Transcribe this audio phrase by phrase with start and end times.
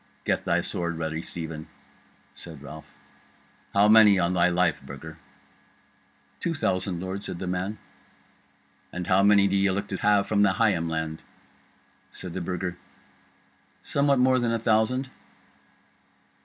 [0.25, 1.67] "Get thy sword ready, Stephen,"
[2.33, 2.91] said Ralph.
[3.71, 5.19] "How many, on thy life, Burger?"
[6.39, 7.77] "Two thousand, lord," said the man.
[8.91, 11.21] "And how many do ye look to have from Higham land?"
[12.09, 12.79] Said the Burger,
[13.83, 15.11] "Somewhat more than a thousand."